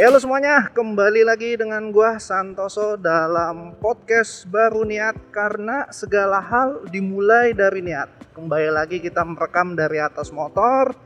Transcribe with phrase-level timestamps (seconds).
[0.00, 7.52] Halo semuanya, kembali lagi dengan gua Santoso dalam podcast baru niat karena segala hal dimulai
[7.52, 8.32] dari niat.
[8.32, 10.96] Kembali lagi kita merekam dari atas motor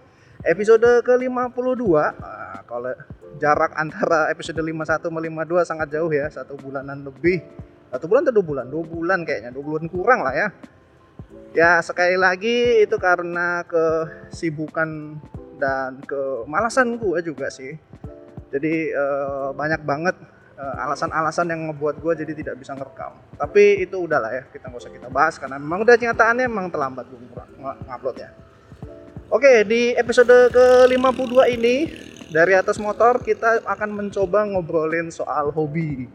[0.47, 1.83] episode ke-52.
[1.91, 2.95] Nah, kalau
[3.43, 7.43] jarak antara episode 51 sama 52 sangat jauh ya, satu bulanan lebih.
[7.91, 8.67] Satu bulan atau dua bulan?
[8.71, 10.49] Dua bulan kayaknya, dua bulan kurang lah ya.
[11.51, 15.19] Ya sekali lagi itu karena kesibukan
[15.59, 17.75] dan kemalasan gua juga sih
[18.53, 20.17] jadi uh, banyak banget
[20.59, 23.13] uh, alasan-alasan yang ngebuat gue jadi tidak bisa ngerekam.
[23.39, 27.07] Tapi itu udahlah ya kita nggak usah kita bahas karena memang udah kenyataannya memang terlambat
[27.11, 28.31] gue ngupload ya.
[29.33, 31.77] Oke di episode ke 52 ini
[32.31, 36.11] dari atas motor kita akan mencoba ngobrolin soal hobi.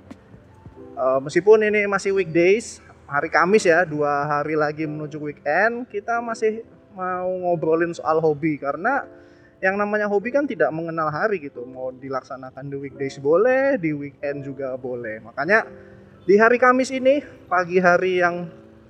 [1.00, 6.62] Uh, meskipun ini masih weekdays hari Kamis ya dua hari lagi menuju weekend kita masih
[6.94, 8.60] mau ngobrolin soal hobi.
[8.60, 9.08] Karena
[9.60, 11.68] yang namanya hobi kan tidak mengenal hari gitu.
[11.68, 15.20] Mau dilaksanakan di weekdays boleh di weekend juga boleh.
[15.20, 15.68] Makanya
[16.24, 18.48] di hari Kamis ini pagi hari yang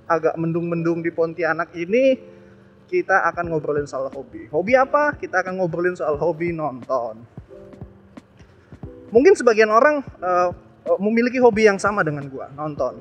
[0.10, 2.18] agak mendung-mendung di Pontianak ini
[2.90, 4.50] kita akan ngobrolin soal hobi.
[4.50, 5.14] Hobi apa?
[5.18, 7.22] Kita akan ngobrolin soal hobi nonton.
[9.10, 10.50] Mungkin sebagian orang uh,
[10.98, 12.98] memiliki hobi yang sama dengan gua nonton.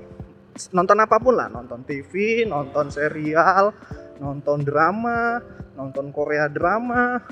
[0.73, 3.71] Nonton apa pun lah nonton TV nonton serial
[4.19, 5.39] nonton drama
[5.79, 7.23] nonton Korea drama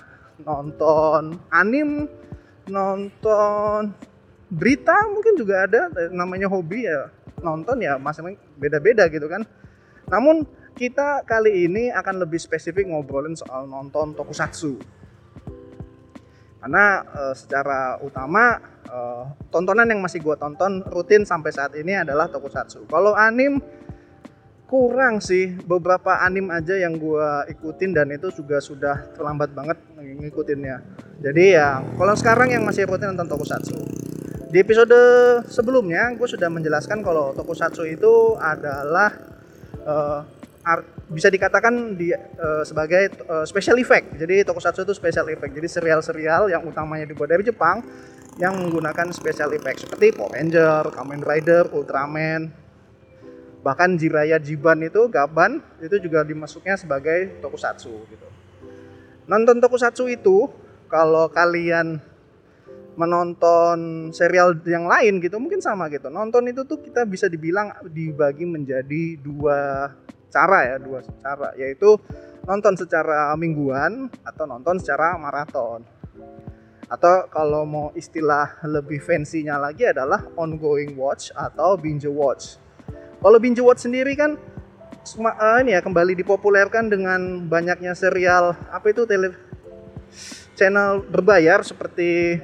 [0.45, 2.05] nonton anim
[2.67, 3.95] nonton
[4.51, 7.11] berita mungkin juga ada namanya hobi ya
[7.43, 9.45] nonton ya masing-masing beda-beda gitu kan.
[10.09, 14.79] Namun kita kali ini akan lebih spesifik ngobrolin soal nonton tokusatsu.
[16.61, 18.99] Karena e, secara utama e,
[19.53, 22.87] tontonan yang masih gue tonton rutin sampai saat ini adalah tokusatsu.
[22.91, 23.63] Kalau anim
[24.67, 30.83] kurang sih beberapa anim aja yang gue ikutin dan itu juga sudah terlambat banget ngikutinnya.
[31.23, 33.79] Jadi ya kalau sekarang yang masih rutin nonton tokusatsu.
[34.51, 34.99] Di episode
[35.47, 39.15] sebelumnya gue sudah menjelaskan kalau tokusatsu itu adalah
[39.87, 40.21] uh,
[40.67, 44.19] art, bisa dikatakan di, uh, sebagai uh, special effect.
[44.19, 45.55] Jadi tokusatsu itu special effect.
[45.55, 47.87] Jadi serial-serial yang utamanya dibuat dari Jepang
[48.43, 49.87] yang menggunakan special effect.
[49.87, 52.66] Seperti Power Ranger, Kamen Rider, Ultraman,
[53.67, 58.29] bahkan Jiraya Jiban itu Gaban itu juga dimasuknya sebagai tokusatsu gitu.
[59.27, 60.47] Nonton tokusatsu itu
[60.87, 61.99] kalau kalian
[62.95, 66.07] menonton serial yang lain gitu mungkin sama gitu.
[66.15, 69.91] Nonton itu tuh kita bisa dibilang dibagi menjadi dua
[70.31, 71.51] cara ya dua cara.
[71.59, 71.99] Yaitu
[72.47, 75.83] nonton secara mingguan atau nonton secara maraton.
[76.87, 82.63] Atau kalau mau istilah lebih fancy-nya lagi adalah ongoing watch atau binge watch
[83.21, 84.37] kalau binge watch sendiri kan
[85.17, 89.35] uh, ini ya kembali dipopulerkan dengan banyaknya serial apa itu tele
[90.57, 92.41] channel berbayar seperti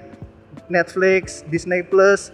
[0.69, 2.33] Netflix, Disney Plus,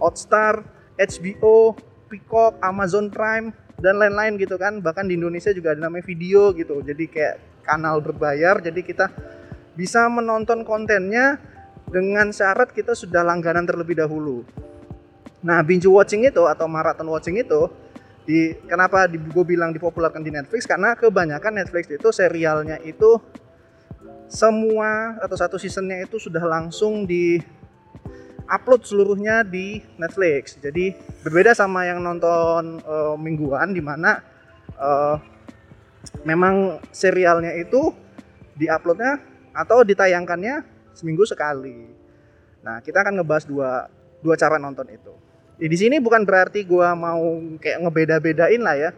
[0.00, 0.64] Hotstar,
[0.96, 1.76] HBO,
[2.08, 4.80] Peacock, Amazon Prime dan lain-lain gitu kan.
[4.80, 6.80] Bahkan di Indonesia juga ada namanya video gitu.
[6.80, 7.36] Jadi kayak
[7.68, 9.12] kanal berbayar jadi kita
[9.76, 11.36] bisa menonton kontennya
[11.92, 14.42] dengan syarat kita sudah langganan terlebih dahulu.
[15.38, 17.70] Nah, binge watching itu atau marathon watching itu
[18.28, 20.66] di kenapa di, gue bilang dipopulerkan di Netflix?
[20.66, 23.16] Karena kebanyakan Netflix itu serialnya itu
[24.28, 27.40] semua atau satu seasonnya itu sudah langsung di
[28.50, 30.58] upload seluruhnya di Netflix.
[30.60, 30.92] Jadi
[31.24, 34.20] berbeda sama yang nonton uh, mingguan di mana
[34.76, 35.16] uh,
[36.26, 37.94] memang serialnya itu
[38.58, 39.22] di uploadnya
[39.54, 41.88] atau ditayangkannya seminggu sekali.
[42.60, 43.70] Nah kita akan ngebahas dua
[44.18, 45.27] dua cara nonton itu
[45.66, 48.90] di sini bukan berarti gue mau kayak ngebeda-bedain lah ya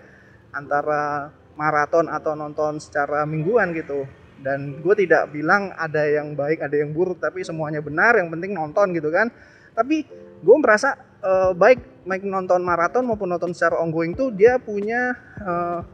[0.53, 4.05] antara maraton atau nonton secara mingguan gitu.
[4.41, 8.17] Dan gue tidak bilang ada yang baik, ada yang buruk, tapi semuanya benar.
[8.17, 9.29] Yang penting nonton gitu kan.
[9.77, 10.05] Tapi
[10.41, 15.13] gue merasa uh, baik baik nonton maraton maupun nonton secara ongoing tuh dia punya
[15.45, 15.85] uh,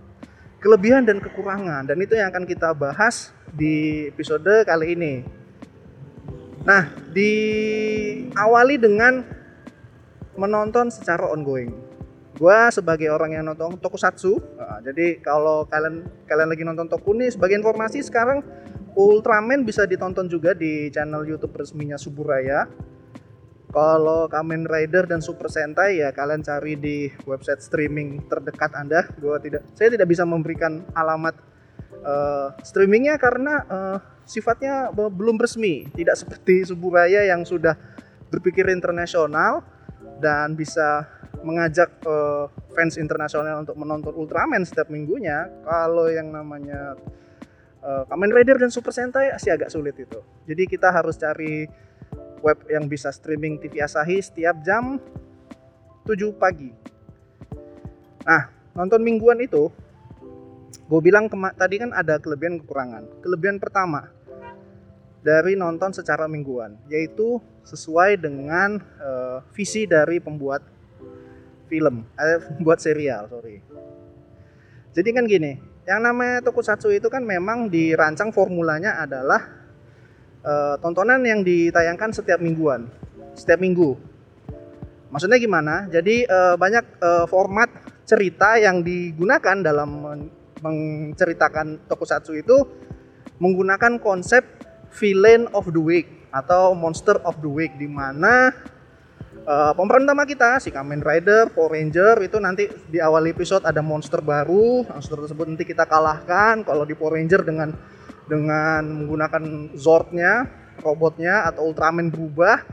[0.63, 1.91] kelebihan dan kekurangan.
[1.91, 5.15] Dan itu yang akan kita bahas di episode kali ini.
[6.67, 9.36] Nah, diawali dengan
[10.37, 11.73] menonton secara ongoing.
[12.37, 17.33] Gua sebagai orang yang nonton tokusatsu, nah, jadi kalau kalian kalian lagi nonton toku nih,
[17.33, 18.45] sebagai informasi sekarang
[18.97, 22.65] Ultraman bisa ditonton juga di channel YouTube resminya Suburaya.
[23.69, 29.05] Kalau Kamen Rider dan Super Sentai ya kalian cari di website streaming terdekat Anda.
[29.21, 31.37] Gua tidak saya tidak bisa memberikan alamat
[32.01, 37.77] uh, streamingnya karena uh, sifatnya belum resmi, tidak seperti Suburaya yang sudah
[38.33, 39.61] berpikir internasional
[40.23, 41.05] dan bisa
[41.45, 46.97] mengajak uh, fans internasional untuk menonton Ultraman setiap minggunya kalau yang namanya
[47.85, 50.19] uh, Kamen Rider dan Super Sentai sih agak sulit itu
[50.49, 51.69] jadi kita harus cari
[52.47, 55.03] web yang bisa streaming TV Asahi setiap jam
[56.07, 56.71] 7 pagi.
[58.23, 58.47] Nah,
[58.79, 59.71] nonton mingguan itu
[60.87, 61.27] gue bilang
[61.59, 63.03] tadi kan ada kelebihan kekurangan.
[63.27, 64.07] Kelebihan pertama
[65.27, 70.63] dari nonton secara mingguan yaitu sesuai dengan uh, visi dari pembuat
[71.67, 73.59] film, eh, pembuat serial, sorry.
[74.95, 79.43] Jadi kan gini, yang namanya tokusatsu itu kan memang dirancang formulanya adalah
[80.47, 82.87] uh, tontonan yang ditayangkan setiap mingguan,
[83.35, 83.99] setiap minggu.
[85.11, 85.91] Maksudnya gimana?
[85.91, 87.69] Jadi uh, banyak uh, format
[88.07, 90.23] cerita yang digunakan dalam
[90.63, 92.57] menceritakan tokusatsu itu
[93.43, 94.66] menggunakan konsep
[94.97, 98.53] villain of the week atau monster of the week di mana
[99.47, 103.81] uh, pemeran utama kita si Kamen Rider, Power Ranger itu nanti di awal episode ada
[103.81, 106.67] monster baru, monster tersebut nanti kita kalahkan.
[106.67, 107.71] Kalau di Power Ranger dengan
[108.27, 110.51] dengan menggunakan Zordnya,
[110.83, 112.67] robotnya atau Ultraman berubah.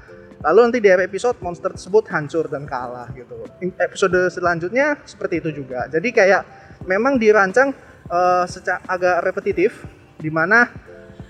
[0.44, 3.48] Lalu nanti di episode monster tersebut hancur dan kalah gitu.
[3.80, 5.88] Episode selanjutnya seperti itu juga.
[5.88, 6.44] Jadi kayak
[6.84, 7.72] memang dirancang
[8.12, 9.88] uh, secara agak repetitif
[10.20, 10.68] di mana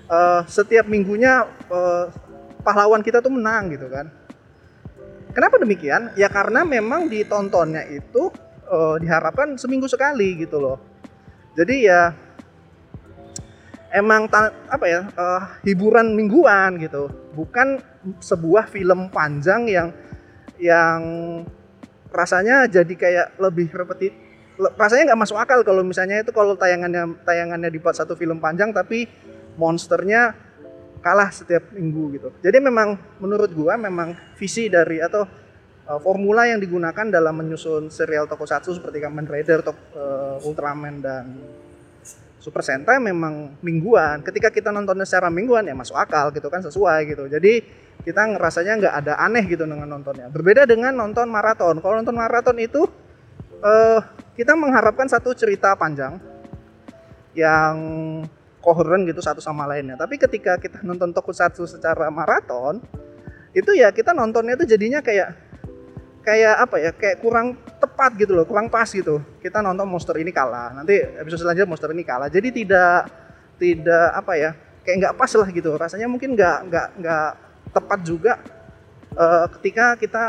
[0.08, 2.08] uh, setiap minggunya uh,
[2.64, 4.08] pahlawan kita tuh menang gitu kan
[5.34, 6.14] Kenapa demikian?
[6.14, 8.30] Ya karena memang ditontonnya itu
[8.70, 10.78] uh, diharapkan seminggu sekali gitu loh.
[11.58, 12.14] Jadi ya
[13.90, 14.30] emang
[14.70, 17.82] apa ya uh, hiburan mingguan gitu, bukan
[18.22, 19.88] sebuah film panjang yang
[20.62, 21.02] yang
[22.14, 24.14] rasanya jadi kayak lebih repetitif.
[24.54, 29.10] Rasanya nggak masuk akal kalau misalnya itu kalau tayangannya tayangannya dibuat satu film panjang tapi
[29.54, 30.34] monsternya
[31.04, 32.28] kalah setiap minggu gitu.
[32.40, 35.28] Jadi memang menurut gua memang visi dari atau
[35.88, 41.24] uh, formula yang digunakan dalam menyusun serial tokusatsu seperti Kamen Rider, tok, uh, Ultraman dan
[42.40, 44.20] Super Sentai memang mingguan.
[44.20, 47.24] Ketika kita nontonnya secara mingguan ya masuk akal gitu kan sesuai gitu.
[47.28, 47.64] Jadi
[48.04, 50.28] kita ngerasanya nggak ada aneh gitu dengan nontonnya.
[50.28, 51.80] Berbeda dengan nonton maraton.
[51.80, 52.84] Kalau nonton maraton itu
[53.64, 54.00] uh,
[54.36, 56.20] kita mengharapkan satu cerita panjang
[57.32, 57.76] yang
[58.64, 60.00] koheren gitu satu sama lainnya.
[60.00, 62.80] Tapi ketika kita nonton tokusatsu secara maraton,
[63.52, 65.36] itu ya kita nontonnya itu jadinya kayak
[66.24, 69.20] kayak apa ya kayak kurang tepat gitu loh kurang pas gitu.
[69.44, 72.32] Kita nonton monster ini kalah nanti episode selanjutnya monster ini kalah.
[72.32, 73.12] Jadi tidak
[73.60, 74.50] tidak apa ya
[74.80, 75.70] kayak nggak pas lah gitu.
[75.76, 77.30] Rasanya mungkin nggak nggak nggak
[77.76, 78.40] tepat juga
[79.12, 80.24] uh, ketika kita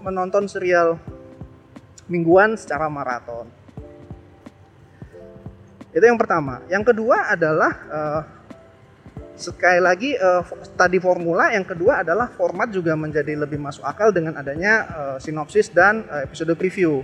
[0.00, 0.96] menonton serial
[2.08, 3.59] mingguan secara maraton
[5.90, 6.62] itu yang pertama.
[6.70, 8.22] Yang kedua adalah uh,
[9.34, 10.46] sekali lagi uh,
[10.78, 15.72] tadi formula, yang kedua adalah format juga menjadi lebih masuk akal dengan adanya uh, sinopsis
[15.74, 17.02] dan uh, episode preview.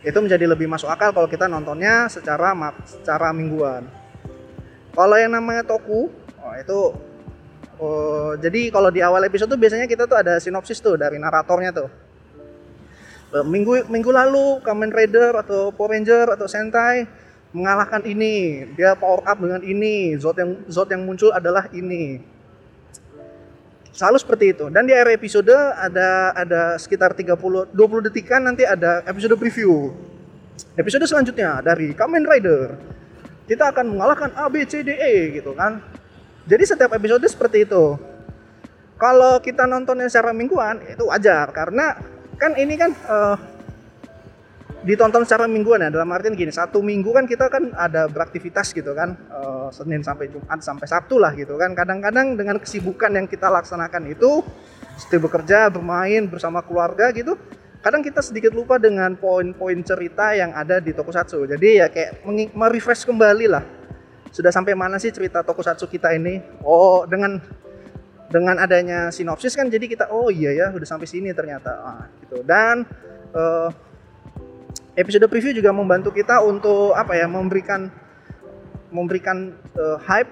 [0.00, 2.54] Itu menjadi lebih masuk akal kalau kita nontonnya secara
[2.86, 3.84] secara mingguan.
[4.94, 6.10] Kalau yang namanya toku,
[6.40, 6.78] oh, itu
[7.78, 11.70] oh, jadi kalau di awal episode tuh biasanya kita tuh ada sinopsis tuh dari naratornya
[11.70, 11.90] tuh
[13.30, 17.06] minggu minggu lalu Kamen Rider atau Power Ranger atau Sentai
[17.50, 22.22] mengalahkan ini, dia power up dengan ini, zot yang zot yang muncul adalah ini.
[23.90, 24.70] Selalu seperti itu.
[24.70, 29.90] Dan di akhir episode ada ada sekitar 30 20 detikan nanti ada episode preview.
[30.78, 32.78] Episode selanjutnya dari Kamen Rider.
[33.50, 35.82] Kita akan mengalahkan A B C D E gitu kan.
[36.46, 37.98] Jadi setiap episode seperti itu.
[38.94, 41.98] Kalau kita nontonnya secara mingguan itu wajar karena
[42.38, 43.36] kan ini kan uh,
[44.84, 45.90] ditonton secara mingguan ya.
[45.92, 50.32] Dalam artian gini satu minggu kan kita kan ada beraktivitas gitu kan uh, Senin sampai
[50.32, 51.76] Jumat sampai Sabtu lah gitu kan.
[51.76, 54.44] Kadang-kadang dengan kesibukan yang kita laksanakan itu
[54.96, 57.36] seperti bekerja bermain bersama keluarga gitu
[57.80, 61.48] kadang kita sedikit lupa dengan poin-poin cerita yang ada di Tokusatsu.
[61.48, 63.64] Jadi ya kayak merefresh kembali lah.
[64.30, 66.44] Sudah sampai mana sih cerita Tokusatsu kita ini?
[66.60, 67.40] Oh dengan
[68.30, 71.72] dengan adanya sinopsis kan jadi kita oh iya ya udah sampai sini ternyata.
[71.80, 72.44] Ah, gitu.
[72.44, 72.84] Dan
[73.32, 73.72] uh,
[74.98, 77.90] episode preview juga membantu kita untuk apa ya memberikan
[78.90, 80.30] memberikan uh, hype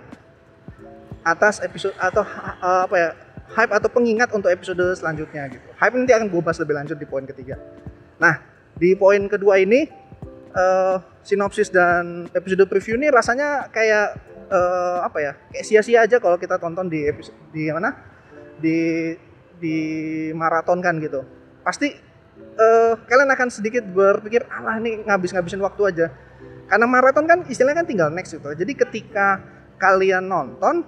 [1.22, 3.10] atas episode atau uh, apa ya
[3.54, 5.66] hype atau pengingat untuk episode selanjutnya gitu.
[5.78, 7.56] Hype nanti akan gue bahas lebih lanjut di poin ketiga.
[8.18, 8.42] Nah
[8.74, 9.88] di poin kedua ini
[10.54, 14.18] uh, sinopsis dan episode preview ini rasanya kayak
[14.50, 17.94] uh, apa ya kayak sia-sia aja kalau kita tonton di episode di mana
[18.58, 19.14] di
[19.58, 19.76] di
[20.34, 21.22] maraton kan gitu.
[21.62, 22.07] Pasti
[22.58, 26.06] uh, kalian akan sedikit berpikir alah nih ngabis-ngabisin waktu aja.
[26.68, 28.48] Karena maraton kan istilahnya kan tinggal next gitu.
[28.52, 29.40] Jadi ketika
[29.78, 30.84] kalian nonton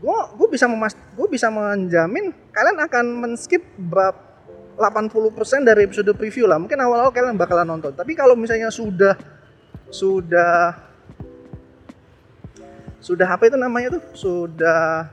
[0.00, 4.30] gue gue bisa memas gue bisa menjamin kalian akan men-skip berapa
[4.80, 6.56] 80% dari episode preview lah.
[6.56, 7.92] Mungkin awal-awal kalian bakalan nonton.
[7.92, 9.12] Tapi kalau misalnya sudah
[9.92, 10.72] sudah
[13.00, 14.02] sudah apa itu namanya tuh?
[14.16, 15.12] Sudah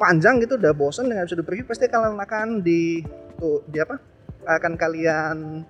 [0.00, 3.00] panjang gitu udah bosen dengan episode preview pasti kalian akan di
[3.36, 3.96] tuh di apa
[4.46, 5.66] akan kalian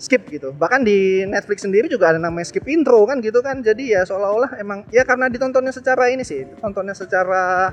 [0.00, 0.56] skip gitu.
[0.56, 3.60] Bahkan di Netflix sendiri juga ada namanya skip intro kan gitu kan.
[3.60, 7.68] Jadi ya seolah-olah emang ya karena ditontonnya secara ini sih tontonnya secara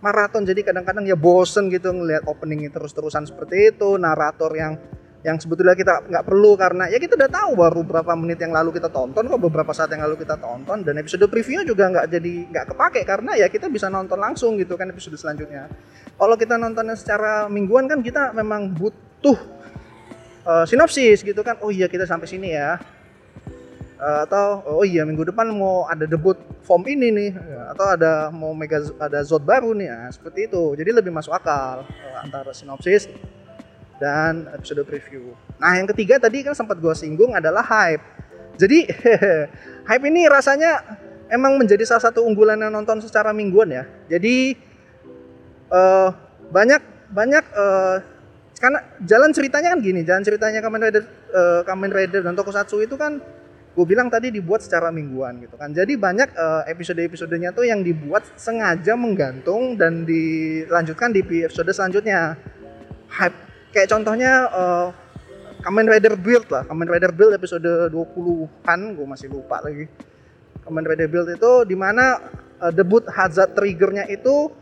[0.00, 0.48] maraton.
[0.48, 4.80] Jadi kadang-kadang ya bosen gitu ngelihat openingnya terus-terusan seperti itu narator yang
[5.22, 8.74] yang sebetulnya kita nggak perlu karena ya kita udah tahu baru beberapa menit yang lalu
[8.74, 10.82] kita tonton kok beberapa saat yang lalu kita tonton.
[10.82, 14.74] Dan episode previewnya juga nggak jadi nggak kepake karena ya kita bisa nonton langsung gitu
[14.74, 15.70] kan episode selanjutnya.
[16.18, 19.61] Kalau kita nontonnya secara mingguan kan kita memang butuh
[20.46, 22.78] uh, sinopsis gitu kan oh iya kita sampai sini ya
[23.98, 27.30] uh, atau oh iya minggu depan mau ada debut form ini nih
[27.74, 31.82] atau ada mau mega ada zot baru nih ya seperti itu jadi lebih masuk akal
[31.86, 33.10] uh, antara sinopsis
[34.02, 35.30] dan episode preview.
[35.62, 38.02] Nah, yang ketiga tadi kan sempat gue singgung adalah hype.
[38.58, 38.90] Jadi
[39.88, 40.98] hype ini rasanya
[41.30, 43.86] emang menjadi salah satu unggulan yang nonton secara mingguan ya.
[44.10, 44.58] Jadi
[45.70, 46.10] uh,
[46.50, 46.82] banyak
[47.14, 48.02] banyak uh,
[48.62, 51.02] karena jalan ceritanya kan gini, jalan ceritanya Kamen Rider
[51.34, 53.18] uh, Kamen Rider dan Tokusatsu itu kan
[53.72, 55.74] gue bilang tadi dibuat secara mingguan gitu kan.
[55.74, 62.38] Jadi banyak uh, episode-episodenya tuh yang dibuat sengaja menggantung dan dilanjutkan di episode selanjutnya.
[63.12, 63.34] Hype
[63.74, 64.88] kayak contohnya uh,
[65.64, 69.88] Kamen Rider Build lah Kamen Rider Build episode 20-an gue masih lupa lagi
[70.62, 72.20] Kamen Rider Build itu di mana
[72.60, 74.52] uh, debut Hazard Triggernya itu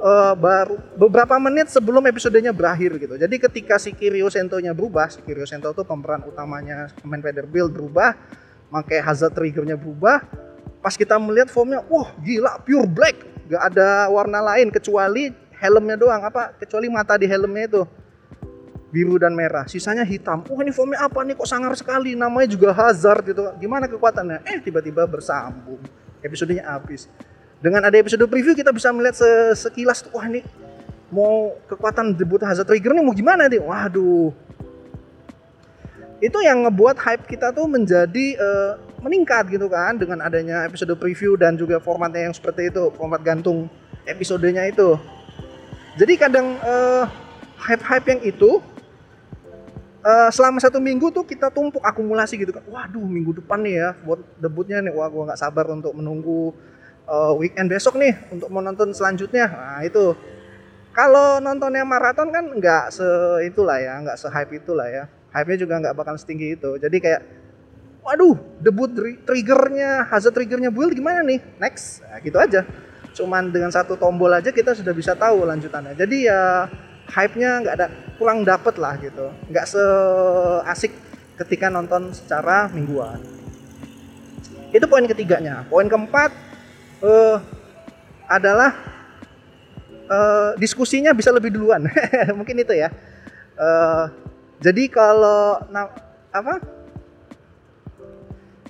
[0.00, 5.20] uh, baru beberapa menit sebelum episodenya berakhir gitu jadi ketika si Kiryu Sento-nya berubah si
[5.20, 8.16] Kiryu Sento itu pemeran utamanya Kamen Rider Build berubah
[8.72, 10.24] pakai Hazard Triggernya berubah
[10.80, 16.22] pas kita melihat formnya wah gila pure black gak ada warna lain kecuali helmnya doang
[16.24, 17.82] apa kecuali mata di helmnya itu
[18.96, 20.40] biru dan merah, sisanya hitam.
[20.48, 23.44] Oh ini foamnya apa nih kok sangar sekali, namanya juga hazard gitu.
[23.60, 24.46] Gimana kekuatannya?
[24.46, 25.82] Eh tiba-tiba bersambung,
[26.24, 27.10] episodenya habis.
[27.56, 29.16] Dengan ada episode preview kita bisa melihat
[29.56, 30.44] sekilas, wah ini
[31.08, 33.62] mau kekuatan debut hazard trigger nih mau gimana nih?
[33.62, 34.30] Waduh.
[36.20, 38.72] Itu yang ngebuat hype kita tuh menjadi uh,
[39.04, 43.68] meningkat gitu kan dengan adanya episode preview dan juga formatnya yang seperti itu, format gantung
[44.08, 44.96] episodenya itu.
[45.96, 47.08] Jadi kadang uh,
[47.56, 48.60] hype-hype yang itu
[50.06, 53.90] uh, selama satu minggu tuh kita tumpuk akumulasi gitu kan waduh minggu depan nih ya
[54.06, 56.54] buat debutnya nih wah gua nggak sabar untuk menunggu
[57.06, 59.46] uh, weekend besok nih untuk menonton selanjutnya.
[59.48, 60.14] Nah itu.
[60.96, 63.04] Kalau nontonnya maraton kan nggak se
[63.44, 65.04] itulah ya nggak se hype itulah ya.
[65.28, 66.80] Hype nya juga nggak bakal setinggi itu.
[66.80, 67.20] Jadi kayak
[68.00, 68.88] waduh debut
[69.28, 71.44] triggernya hazard triggernya build gimana nih?
[71.60, 72.00] Next.
[72.00, 72.64] Nah, gitu aja.
[73.12, 75.92] Cuman dengan satu tombol aja kita sudah bisa tahu lanjutannya.
[75.92, 76.64] Jadi ya
[77.12, 77.86] hype-nya nggak ada
[78.16, 79.28] kurang dapet lah gitu.
[79.52, 80.96] Nggak seasik
[81.44, 83.20] ketika nonton secara mingguan.
[84.72, 85.68] Itu poin ketiganya.
[85.68, 86.45] Poin keempat
[87.02, 87.36] uh,
[88.26, 88.70] adalah
[90.08, 91.86] uh, diskusinya bisa lebih duluan.
[92.38, 92.88] Mungkin itu ya.
[93.56, 94.12] Uh,
[94.62, 95.90] jadi kalau nah,
[96.32, 96.60] apa?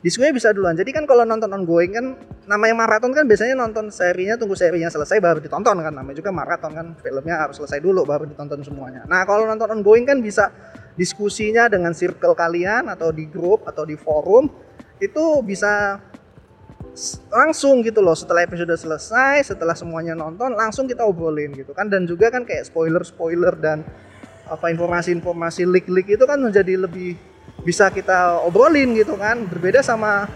[0.05, 0.79] Diskusinya bisa duluan.
[0.79, 2.07] Jadi kan kalau nonton ongoing kan
[2.47, 5.91] namanya maraton kan biasanya nonton serinya tunggu serinya selesai baru ditonton kan.
[5.91, 9.03] Namanya juga maraton kan filmnya harus selesai dulu baru ditonton semuanya.
[9.11, 10.55] Nah kalau nonton ongoing kan bisa
[10.95, 14.47] diskusinya dengan circle kalian atau di grup atau di forum
[14.97, 16.01] itu bisa
[17.29, 21.87] langsung gitu loh setelah episode selesai setelah semuanya nonton langsung kita obrolin gitu kan.
[21.87, 23.85] Dan juga kan kayak spoiler spoiler dan
[24.47, 27.19] apa informasi-informasi leak-leak itu kan menjadi lebih
[27.63, 29.45] bisa kita obrolin gitu kan.
[29.45, 30.27] Berbeda sama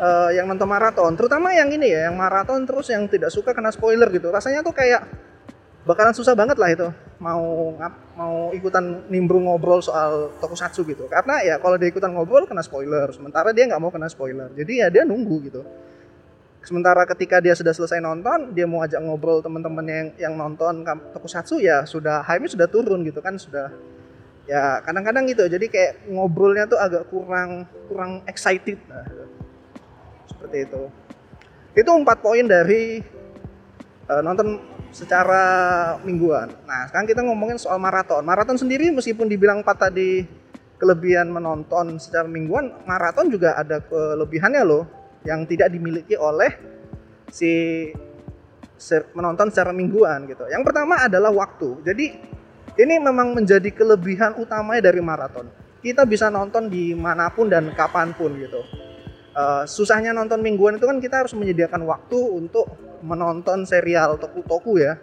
[0.00, 1.12] uh, yang nonton maraton.
[1.18, 4.32] Terutama yang ini ya yang maraton terus yang tidak suka kena spoiler gitu.
[4.32, 5.04] Rasanya tuh kayak
[5.84, 6.88] bakalan susah banget lah itu.
[7.18, 7.74] Mau
[8.14, 11.04] mau ikutan nimbrung ngobrol soal tokusatsu gitu.
[11.10, 13.10] Karena ya kalau dia ikutan ngobrol kena spoiler.
[13.10, 14.48] Sementara dia nggak mau kena spoiler.
[14.54, 15.62] Jadi ya dia nunggu gitu
[16.62, 20.84] sementara ketika dia sudah selesai nonton dia mau ajak ngobrol teman-temannya yang yang nonton
[21.14, 23.72] tokusatsu ya sudah hype sudah turun gitu kan sudah.
[24.48, 25.44] Ya kadang-kadang gitu.
[25.44, 28.80] Jadi kayak ngobrolnya tuh agak kurang kurang excited.
[28.88, 29.04] Nah,
[30.24, 30.82] seperti itu.
[31.76, 33.04] Itu empat poin dari
[34.08, 35.44] uh, nonton secara
[36.00, 36.48] mingguan.
[36.64, 38.24] Nah sekarang kita ngomongin soal maraton.
[38.24, 40.24] Maraton sendiri meskipun dibilang empat tadi
[40.78, 44.86] kelebihan menonton secara mingguan maraton juga ada kelebihannya loh
[45.28, 46.48] yang tidak dimiliki oleh
[47.28, 47.84] si
[49.12, 50.48] menonton secara mingguan gitu.
[50.48, 51.84] Yang pertama adalah waktu.
[51.84, 52.06] Jadi
[52.78, 55.50] ini memang menjadi kelebihan utamanya dari maraton.
[55.84, 58.62] Kita bisa nonton di mana pun dan kapan pun gitu.
[59.38, 62.66] Uh, susahnya nonton mingguan itu kan kita harus menyediakan waktu untuk
[63.04, 64.98] menonton serial toku-toku ya.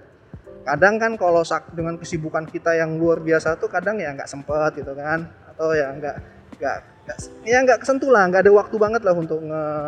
[0.65, 4.98] Kadang kan kalau dengan kesibukan kita yang luar biasa tuh kadang ya nggak sempet gitu
[4.98, 5.29] kan.
[5.51, 6.15] Atau ya nggak
[6.60, 6.95] nggak
[7.46, 9.40] ya nggak kesentuh lah nggak ada waktu banget lah untuk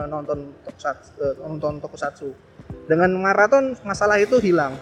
[0.08, 2.30] nonton tokusatsu, uh, nonton tokusatsu.
[2.86, 4.78] Dengan maraton masalah itu hilang.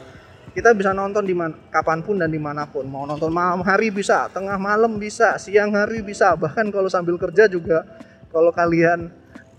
[0.55, 2.87] Kita bisa nonton di mana kapan pun dan di mana pun.
[2.87, 6.31] Mau nonton malam hari bisa tengah malam bisa siang hari bisa.
[6.35, 7.83] Bahkan kalau sambil kerja juga
[8.31, 9.11] kalau kalian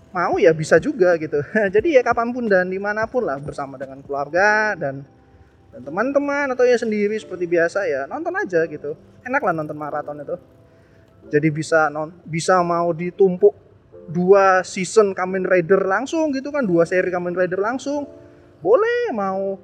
[0.09, 1.37] mau ya bisa juga gitu.
[1.75, 5.05] Jadi ya kapan pun dan di mana pun lah bersama dengan keluarga dan
[5.77, 8.97] teman-teman atau ya sendiri seperti biasa ya nonton aja gitu.
[9.21, 10.56] Enak lah nonton maraton itu
[11.27, 13.51] jadi bisa non bisa mau ditumpuk
[14.07, 18.07] dua season Kamen Rider langsung gitu kan dua seri Kamen Rider langsung.
[18.63, 19.59] Boleh mau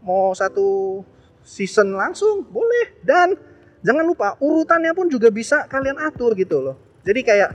[0.00, 1.00] mau satu
[1.44, 3.04] season langsung boleh.
[3.04, 3.36] Dan
[3.84, 6.76] jangan lupa urutannya pun juga bisa kalian atur gitu loh.
[7.04, 7.50] Jadi kayak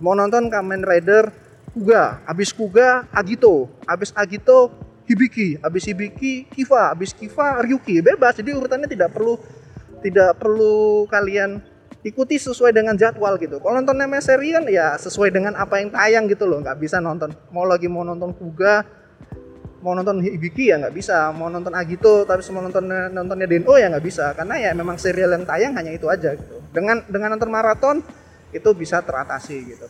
[0.00, 1.28] mau nonton Kamen Rider
[1.76, 3.68] Kuga habis Kuga Agito.
[3.84, 4.72] Habis Agito
[5.04, 5.60] Hibiki.
[5.60, 6.96] Habis Hibiki Kiva.
[6.96, 8.00] Habis Kiva Ryuki.
[8.00, 9.36] Bebas jadi urutannya tidak perlu
[10.00, 11.60] tidak perlu kalian
[12.06, 13.58] ikuti sesuai dengan jadwal gitu.
[13.58, 17.34] Kalau nonton namanya serian ya sesuai dengan apa yang tayang gitu loh, nggak bisa nonton.
[17.50, 18.86] Mau lagi mau nonton Kuga,
[19.82, 21.34] mau nonton Hibiki ya nggak bisa.
[21.34, 24.30] Mau nonton Agito tapi semua nonton nontonnya Deno ya nggak bisa.
[24.38, 26.62] Karena ya memang serial yang tayang hanya itu aja gitu.
[26.70, 27.96] Dengan dengan nonton maraton
[28.54, 29.86] itu bisa teratasi gitu.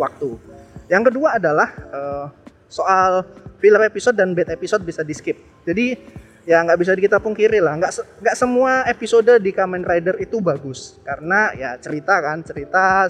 [0.00, 0.40] Waktu.
[0.88, 2.26] Yang kedua adalah uh,
[2.72, 3.28] soal
[3.60, 5.36] filler episode dan bad episode bisa di skip.
[5.68, 5.96] Jadi
[6.44, 7.76] ya nggak bisa kita pungkiri lah.
[7.76, 11.00] Nggak nggak semua episode di Kamen Rider itu bagus.
[11.02, 13.08] Karena ya cerita kan cerita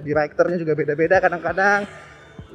[0.00, 1.84] directornya juga beda-beda kadang-kadang.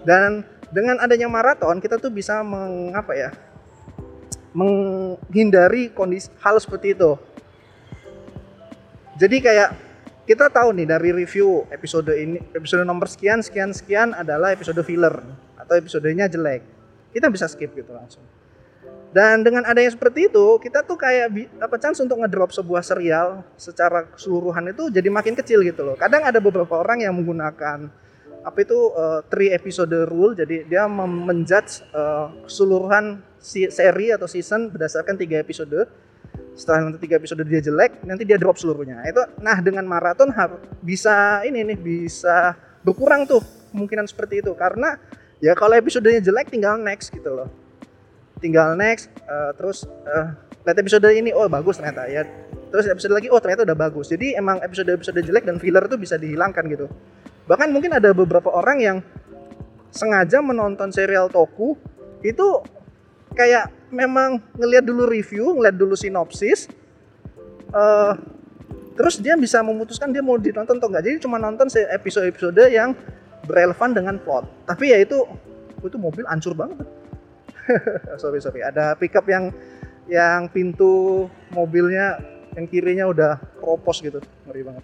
[0.02, 3.32] Dan dengan adanya maraton kita tuh bisa mengapa ya
[4.52, 7.14] menghindari kondisi hal seperti itu.
[9.18, 9.70] Jadi kayak
[10.28, 15.14] kita tahu nih dari review episode ini episode nomor sekian sekian sekian adalah episode filler
[15.58, 16.66] atau episodenya jelek.
[17.14, 18.37] Kita bisa skip gitu langsung
[19.16, 21.32] dan dengan adanya seperti itu kita tuh kayak
[21.64, 25.96] apa chance untuk ngedrop sebuah serial secara keseluruhan itu jadi makin kecil gitu loh.
[25.96, 27.88] Kadang ada beberapa orang yang menggunakan
[28.44, 34.68] apa itu uh, three episode rule jadi dia menjudge uh, keseluruhan si seri atau season
[34.68, 35.88] berdasarkan tiga episode.
[36.58, 39.08] Setelah nanti tiga episode dia jelek nanti dia drop seluruhnya.
[39.08, 40.36] Itu nah dengan maraton
[40.84, 43.40] bisa ini nih bisa berkurang tuh
[43.72, 44.52] kemungkinan seperti itu.
[44.52, 45.00] Karena
[45.40, 47.67] ya kalau episodenya jelek tinggal next gitu loh
[48.40, 52.26] tinggal next uh, terus uh, lihat episode ini oh bagus ternyata ya
[52.70, 55.96] terus episode lagi oh ternyata udah bagus jadi emang episode episode jelek dan filler itu
[55.96, 56.86] bisa dihilangkan gitu
[57.48, 58.98] bahkan mungkin ada beberapa orang yang
[59.92, 61.80] sengaja menonton serial Toku
[62.22, 62.48] itu
[63.38, 66.68] kayak memang ngelihat dulu review, ngeliat dulu sinopsis,
[67.72, 68.18] uh,
[68.98, 71.04] terus dia bisa memutuskan dia mau ditonton atau enggak.
[71.06, 72.98] Jadi cuma nonton episode-episode yang
[73.46, 74.50] berelevan dengan plot.
[74.68, 75.24] Tapi ya itu
[75.86, 76.84] itu mobil hancur banget.
[78.22, 79.52] sorry sorry, ada pickup yang
[80.08, 82.18] yang pintu mobilnya
[82.56, 84.18] yang kirinya udah kropos gitu,
[84.50, 84.84] ngeri banget.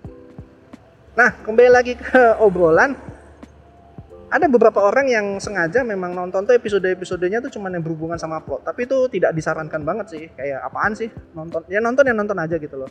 [1.13, 2.93] Nah, kembali lagi ke obrolan.
[4.33, 8.65] Ada beberapa orang yang sengaja memang nonton tuh episode-episodenya tuh cuma yang berhubungan sama plot.
[8.65, 10.25] Tapi itu tidak disarankan banget sih.
[10.33, 11.05] Kayak apaan sih
[11.37, 11.61] nonton?
[11.69, 12.89] Ya nonton ya nonton aja gitu loh.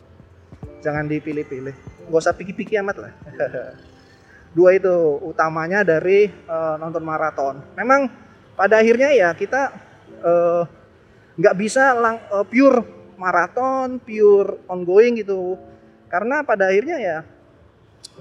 [0.79, 1.75] Jangan dipilih-pilih.
[2.07, 3.11] Gak usah pikir-pikir amat lah.
[4.55, 7.59] Dua itu utamanya dari uh, nonton maraton.
[7.75, 8.07] Memang
[8.53, 9.73] pada akhirnya ya kita
[10.21, 10.63] uh,
[11.37, 12.81] nggak bisa lang, uh, pure
[13.17, 15.57] maraton, pure ongoing gitu.
[16.09, 17.17] Karena pada akhirnya ya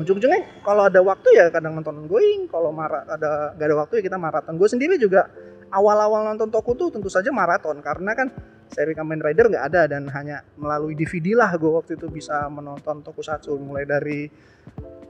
[0.01, 4.16] ujung-ujungnya kalau ada waktu ya kadang nonton going kalau ada gak ada waktu ya kita
[4.16, 5.29] maraton gue sendiri juga
[5.68, 8.33] awal-awal nonton Toku tuh tentu saja maraton karena kan
[8.73, 13.05] seri Kamen Rider nggak ada dan hanya melalui DVD lah gue waktu itu bisa menonton
[13.05, 14.33] Tokusatsu mulai dari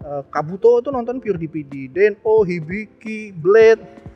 [0.03, 4.11] uh, Kabuto tuh nonton pure DVD Denpo, Hibiki, Blade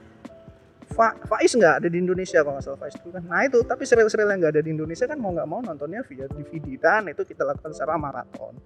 [0.97, 3.85] Fa Faiz nggak ada di Indonesia kalau nggak salah Faiz itu kan nah itu tapi
[3.85, 7.23] serial-serial yang nggak ada di Indonesia kan mau nggak mau nontonnya via DVD dan itu
[7.29, 8.57] kita lakukan secara maraton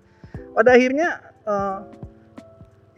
[0.54, 1.08] pada akhirnya
[1.46, 1.78] uh,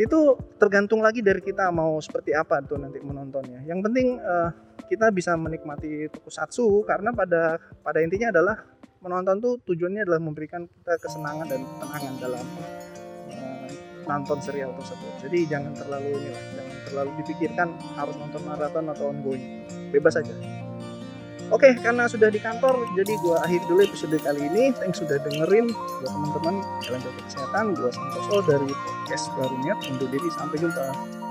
[0.00, 3.62] itu tergantung lagi dari kita mau seperti apa tuh nanti menontonnya.
[3.68, 4.50] Yang penting uh,
[4.88, 8.56] kita bisa menikmati tokusatsu karena pada pada intinya adalah
[9.02, 12.46] menonton tuh tujuannya adalah memberikan kita kesenangan dan ketenangan dalam
[13.30, 13.68] uh,
[14.08, 15.12] nonton serial tersebut.
[15.28, 19.64] Jadi jangan terlalu ini lah, jangan terlalu dipikirkan harus nonton maraton atau ongoing.
[19.88, 20.36] Bebas saja.
[21.52, 24.72] Oke, okay, karena sudah di kantor, jadi gue akhir dulu episode kali ini.
[24.72, 25.68] Thanks sudah dengerin.
[26.00, 27.64] Buat teman-teman, jalan jaga kesehatan.
[27.76, 29.74] Gue Santoso dari podcast Barunya.
[29.84, 31.21] Untuk diri, sampai jumpa.